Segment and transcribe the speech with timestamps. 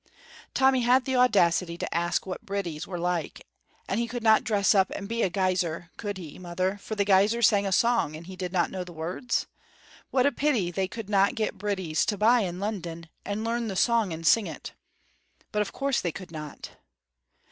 [0.55, 3.45] Tommy had the audacity to ask what bridies were like.
[3.87, 7.05] And he could not dress up and be a guiser, could he, mother, for the
[7.05, 9.45] guisers sang a song, and he did not know the words?
[10.09, 13.75] What a pity they could not get bridies to buy in London, and learn the
[13.75, 14.73] song and sing it.
[15.51, 16.71] But of course they could not!